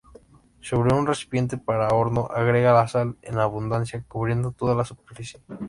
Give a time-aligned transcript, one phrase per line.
[0.61, 5.39] Sobre un recipiente para horno agrega la sal en abundancia, cubriendo toda la superficie.